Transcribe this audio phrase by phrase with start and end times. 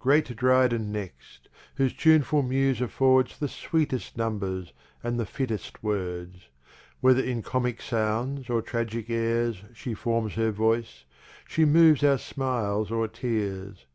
[0.00, 1.48] Great Dryden next!
[1.76, 6.48] whose Tuneful Muse affords The sweetest Numbers, and the fittest words.
[7.00, 11.04] Whether in Comick sounds or Tragick Airs She form's her voice,
[11.46, 13.86] she moves our Smiles or Tears.